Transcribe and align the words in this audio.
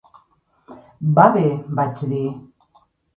"Va 1.19 1.25
bé", 1.35 1.43
vaig 1.81 2.01
dir. 2.15 2.23